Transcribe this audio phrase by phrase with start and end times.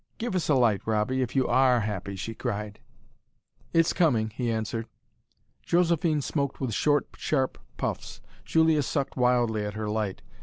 [0.17, 2.79] "Give us a light, Robbie, if you ARE happy!" she cried.
[3.71, 4.87] "It's coming," he answered.
[5.61, 8.19] Josephine smoked with short, sharp puffs.
[8.43, 10.23] Julia sucked wildly at her light.